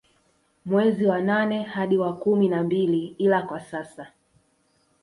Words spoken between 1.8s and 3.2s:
wa kumi na mbili